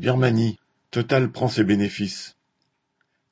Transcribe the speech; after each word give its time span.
Birmanie, 0.00 0.58
Total 0.90 1.30
prend 1.30 1.48
ses 1.48 1.62
bénéfices. 1.62 2.38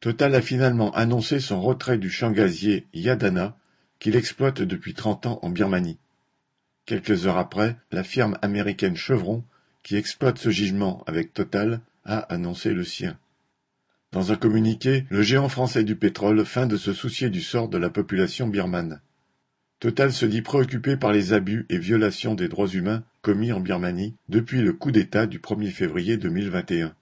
Total 0.00 0.34
a 0.34 0.42
finalement 0.42 0.90
annoncé 0.94 1.40
son 1.40 1.62
retrait 1.62 1.96
du 1.96 2.10
champ 2.10 2.30
gazier 2.30 2.86
Yadana, 2.92 3.56
qu'il 3.98 4.16
exploite 4.16 4.60
depuis 4.60 4.92
trente 4.92 5.24
ans 5.24 5.38
en 5.40 5.48
Birmanie. 5.48 5.96
Quelques 6.84 7.26
heures 7.26 7.38
après, 7.38 7.76
la 7.90 8.04
firme 8.04 8.36
américaine 8.42 8.96
Chevron, 8.96 9.44
qui 9.82 9.96
exploite 9.96 10.36
ce 10.36 10.50
gisement 10.50 11.02
avec 11.06 11.32
Total, 11.32 11.80
a 12.04 12.18
annoncé 12.18 12.74
le 12.74 12.84
sien. 12.84 13.18
Dans 14.12 14.30
un 14.30 14.36
communiqué, 14.36 15.06
le 15.08 15.22
géant 15.22 15.48
français 15.48 15.84
du 15.84 15.96
pétrole 15.96 16.44
feint 16.44 16.66
de 16.66 16.76
se 16.76 16.92
soucier 16.92 17.30
du 17.30 17.40
sort 17.40 17.70
de 17.70 17.78
la 17.78 17.88
population 17.88 18.46
birmane. 18.46 19.00
Total 19.80 20.12
se 20.12 20.26
dit 20.26 20.42
préoccupé 20.42 20.96
par 20.96 21.12
les 21.12 21.32
abus 21.32 21.64
et 21.68 21.78
violations 21.78 22.34
des 22.34 22.48
droits 22.48 22.68
humains 22.68 23.04
commis 23.22 23.52
en 23.52 23.60
Birmanie 23.60 24.16
depuis 24.28 24.60
le 24.60 24.72
coup 24.72 24.90
d'État 24.90 25.26
du 25.26 25.38
1er 25.38 25.70
février 25.70 26.16
2021. 26.16 26.94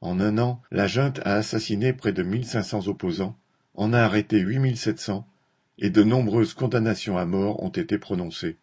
En 0.00 0.18
un 0.18 0.36
an, 0.38 0.60
la 0.72 0.88
junte 0.88 1.20
a 1.24 1.36
assassiné 1.36 1.92
près 1.92 2.12
de 2.12 2.24
1500 2.24 2.88
opposants, 2.88 3.38
en 3.74 3.92
a 3.92 4.00
arrêté 4.00 4.40
8700 4.40 5.28
et 5.78 5.90
de 5.90 6.02
nombreuses 6.02 6.54
condamnations 6.54 7.18
à 7.18 7.24
mort 7.24 7.62
ont 7.62 7.68
été 7.68 7.98
prononcées. 7.98 8.56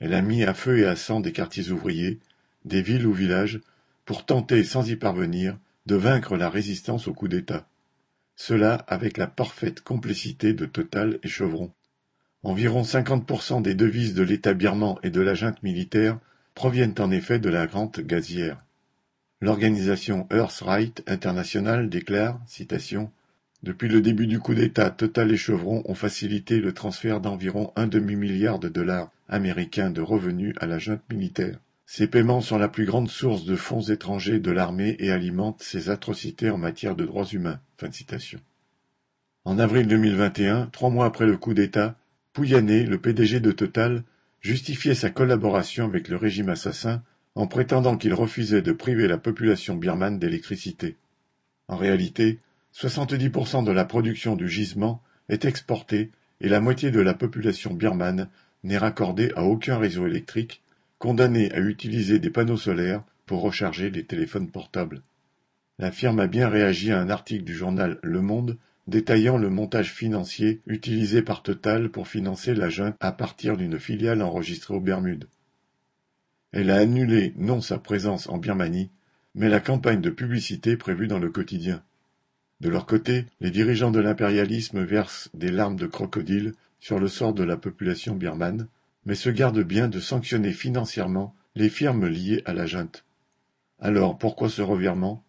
Elle 0.00 0.14
a 0.14 0.22
mis 0.22 0.42
à 0.42 0.52
feu 0.52 0.78
et 0.78 0.86
à 0.86 0.96
sang 0.96 1.20
des 1.20 1.32
quartiers 1.32 1.70
ouvriers, 1.70 2.18
des 2.64 2.82
villes 2.82 3.06
ou 3.06 3.12
villages, 3.12 3.60
pour 4.04 4.26
tenter, 4.26 4.64
sans 4.64 4.90
y 4.90 4.96
parvenir, 4.96 5.56
de 5.86 5.94
vaincre 5.94 6.36
la 6.36 6.50
résistance 6.50 7.06
au 7.06 7.14
coup 7.14 7.28
d'État. 7.28 7.68
Cela 8.34 8.74
avec 8.88 9.16
la 9.16 9.28
parfaite 9.28 9.80
complicité 9.80 10.54
de 10.54 10.66
Total 10.66 11.20
et 11.22 11.28
Chevron. 11.28 11.70
Environ 12.42 12.82
50% 12.82 13.60
des 13.60 13.74
devises 13.74 14.14
de 14.14 14.22
l'État 14.22 14.54
birman 14.54 14.96
et 15.02 15.10
de 15.10 15.20
la 15.20 15.34
junte 15.34 15.62
militaire 15.62 16.18
proviennent 16.54 16.94
en 16.98 17.10
effet 17.10 17.38
de 17.38 17.50
la 17.50 17.66
rente 17.66 18.00
gazière. 18.00 18.64
L'organisation 19.42 20.26
Earth 20.30 20.60
Right 20.60 21.02
International 21.06 21.88
déclare, 21.88 22.40
Depuis 23.62 23.88
le 23.88 24.00
début 24.00 24.26
du 24.26 24.38
coup 24.38 24.54
d'État, 24.54 24.90
Total 24.90 25.30
et 25.30 25.36
Chevron 25.36 25.82
ont 25.84 25.94
facilité 25.94 26.60
le 26.60 26.72
transfert 26.72 27.20
d'environ 27.20 27.72
un 27.76 27.86
demi-milliard 27.86 28.58
de 28.58 28.68
dollars 28.68 29.10
américains 29.28 29.90
de 29.90 30.00
revenus 30.00 30.54
à 30.60 30.66
la 30.66 30.78
junte 30.78 31.02
militaire. 31.10 31.58
Ces 31.86 32.06
paiements 32.06 32.40
sont 32.40 32.58
la 32.58 32.68
plus 32.68 32.84
grande 32.84 33.10
source 33.10 33.44
de 33.44 33.56
fonds 33.56 33.82
étrangers 33.82 34.38
de 34.38 34.50
l'armée 34.50 34.96
et 34.98 35.10
alimentent 35.10 35.62
ces 35.62 35.90
atrocités 35.90 36.48
en 36.48 36.58
matière 36.58 36.94
de 36.94 37.04
droits 37.04 37.26
humains. 37.26 37.60
En 39.44 39.58
avril 39.58 39.86
2021, 39.86 40.66
trois 40.66 40.90
mois 40.90 41.06
après 41.06 41.26
le 41.26 41.36
coup 41.36 41.54
d'État, 41.54 41.96
Pouyanné, 42.40 42.84
le 42.84 42.96
PDG 42.96 43.38
de 43.40 43.52
Total, 43.52 44.02
justifiait 44.40 44.94
sa 44.94 45.10
collaboration 45.10 45.84
avec 45.84 46.08
le 46.08 46.16
régime 46.16 46.48
assassin 46.48 47.02
en 47.34 47.46
prétendant 47.46 47.98
qu'il 47.98 48.14
refusait 48.14 48.62
de 48.62 48.72
priver 48.72 49.06
la 49.08 49.18
population 49.18 49.76
birmane 49.76 50.18
d'électricité. 50.18 50.96
En 51.68 51.76
réalité, 51.76 52.38
70% 52.74 53.62
de 53.62 53.72
la 53.72 53.84
production 53.84 54.36
du 54.36 54.48
gisement 54.48 55.02
est 55.28 55.44
exportée 55.44 56.12
et 56.40 56.48
la 56.48 56.60
moitié 56.60 56.90
de 56.90 57.00
la 57.00 57.12
population 57.12 57.74
birmane 57.74 58.30
n'est 58.64 58.78
raccordée 58.78 59.32
à 59.36 59.44
aucun 59.44 59.76
réseau 59.76 60.06
électrique, 60.06 60.62
condamnée 60.98 61.52
à 61.52 61.60
utiliser 61.60 62.20
des 62.20 62.30
panneaux 62.30 62.56
solaires 62.56 63.02
pour 63.26 63.42
recharger 63.42 63.90
les 63.90 64.04
téléphones 64.04 64.50
portables. 64.50 65.02
La 65.78 65.92
firme 65.92 66.20
a 66.20 66.26
bien 66.26 66.48
réagi 66.48 66.90
à 66.90 67.02
un 67.02 67.10
article 67.10 67.44
du 67.44 67.54
journal 67.54 67.98
Le 68.02 68.22
Monde 68.22 68.56
détaillant 68.86 69.38
le 69.38 69.50
montage 69.50 69.92
financier 69.92 70.60
utilisé 70.66 71.22
par 71.22 71.42
Total 71.42 71.90
pour 71.90 72.08
financer 72.08 72.54
la 72.54 72.68
junte 72.68 72.96
à 73.00 73.12
partir 73.12 73.56
d'une 73.56 73.78
filiale 73.78 74.22
enregistrée 74.22 74.74
aux 74.74 74.80
Bermudes. 74.80 75.28
Elle 76.52 76.70
a 76.70 76.76
annulé 76.76 77.32
non 77.36 77.60
sa 77.60 77.78
présence 77.78 78.28
en 78.28 78.38
Birmanie, 78.38 78.90
mais 79.34 79.48
la 79.48 79.60
campagne 79.60 80.00
de 80.00 80.10
publicité 80.10 80.76
prévue 80.76 81.06
dans 81.06 81.20
le 81.20 81.30
quotidien. 81.30 81.82
De 82.60 82.68
leur 82.68 82.86
côté, 82.86 83.26
les 83.40 83.50
dirigeants 83.50 83.90
de 83.90 84.00
l'impérialisme 84.00 84.82
versent 84.82 85.30
des 85.32 85.50
larmes 85.50 85.76
de 85.76 85.86
crocodile 85.86 86.52
sur 86.80 86.98
le 86.98 87.08
sort 87.08 87.32
de 87.32 87.44
la 87.44 87.56
population 87.56 88.16
birmane, 88.16 88.66
mais 89.06 89.14
se 89.14 89.30
gardent 89.30 89.62
bien 89.62 89.88
de 89.88 90.00
sanctionner 90.00 90.52
financièrement 90.52 91.34
les 91.54 91.68
firmes 91.68 92.06
liées 92.06 92.42
à 92.44 92.52
la 92.52 92.66
junte. 92.66 93.04
Alors 93.78 94.18
pourquoi 94.18 94.50
ce 94.50 94.62
revirement? 94.62 95.24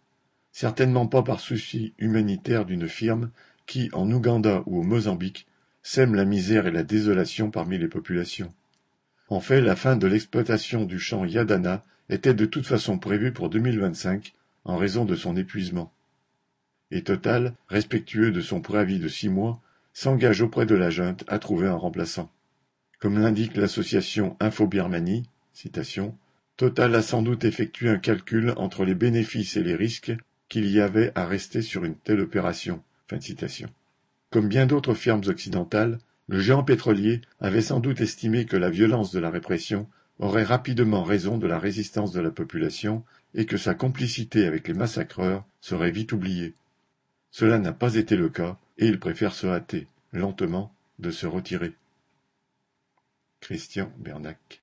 Certainement 0.51 1.07
pas 1.07 1.23
par 1.23 1.39
souci 1.39 1.93
humanitaire 1.97 2.65
d'une 2.65 2.87
firme 2.87 3.31
qui, 3.65 3.89
en 3.93 4.09
Ouganda 4.11 4.63
ou 4.65 4.79
au 4.79 4.83
Mozambique, 4.83 5.47
sème 5.81 6.13
la 6.13 6.25
misère 6.25 6.67
et 6.67 6.71
la 6.71 6.83
désolation 6.83 7.51
parmi 7.51 7.77
les 7.77 7.87
populations. 7.87 8.53
En 9.29 9.39
fait, 9.39 9.61
la 9.61 9.75
fin 9.75 9.95
de 9.95 10.07
l'exploitation 10.07 10.85
du 10.85 10.99
champ 10.99 11.25
Yadana 11.25 11.85
était 12.09 12.33
de 12.33 12.45
toute 12.45 12.67
façon 12.67 12.99
prévue 12.99 13.31
pour 13.31 13.49
2025 13.49 14.33
en 14.65 14.77
raison 14.77 15.05
de 15.05 15.15
son 15.15 15.37
épuisement. 15.37 15.93
Et 16.91 17.03
Total, 17.03 17.53
respectueux 17.69 18.31
de 18.31 18.41
son 18.41 18.59
préavis 18.59 18.99
de 18.99 19.07
six 19.07 19.29
mois, 19.29 19.61
s'engage 19.93 20.41
auprès 20.41 20.65
de 20.65 20.75
la 20.75 20.89
junte 20.89 21.23
à 21.27 21.39
trouver 21.39 21.67
un 21.67 21.75
remplaçant. 21.75 22.29
Comme 22.99 23.17
l'indique 23.17 23.55
l'association 23.55 24.35
Info 24.39 24.67
Birmanie, 24.67 25.23
citation, 25.53 26.15
Total 26.57 26.93
a 26.93 27.01
sans 27.01 27.21
doute 27.21 27.45
effectué 27.45 27.89
un 27.89 27.97
calcul 27.97 28.53
entre 28.57 28.85
les 28.85 28.93
bénéfices 28.93 29.55
et 29.55 29.63
les 29.63 29.75
risques 29.75 30.13
qu'il 30.51 30.69
y 30.69 30.81
avait 30.81 31.13
à 31.15 31.25
rester 31.25 31.61
sur 31.61 31.85
une 31.85 31.95
telle 31.95 32.19
opération. 32.19 32.83
Comme 34.31 34.49
bien 34.49 34.65
d'autres 34.65 34.93
firmes 34.93 35.21
occidentales, 35.25 35.97
le 36.27 36.41
géant 36.41 36.63
pétrolier 36.63 37.21
avait 37.39 37.61
sans 37.61 37.79
doute 37.79 38.01
estimé 38.01 38.45
que 38.45 38.57
la 38.57 38.69
violence 38.69 39.13
de 39.13 39.19
la 39.19 39.29
répression 39.29 39.87
aurait 40.19 40.43
rapidement 40.43 41.03
raison 41.03 41.37
de 41.37 41.47
la 41.47 41.57
résistance 41.57 42.11
de 42.11 42.19
la 42.19 42.31
population 42.31 43.05
et 43.33 43.45
que 43.45 43.55
sa 43.55 43.75
complicité 43.75 44.45
avec 44.45 44.67
les 44.67 44.73
massacreurs 44.73 45.45
serait 45.61 45.89
vite 45.89 46.11
oubliée. 46.11 46.53
Cela 47.31 47.57
n'a 47.57 47.71
pas 47.71 47.95
été 47.95 48.17
le 48.17 48.27
cas 48.27 48.57
et 48.77 48.87
il 48.87 48.99
préfère 48.99 49.33
se 49.33 49.47
hâter, 49.47 49.87
lentement, 50.11 50.75
de 50.99 51.11
se 51.11 51.27
retirer. 51.27 51.73
Christian 53.39 53.89
Bernac 53.97 54.59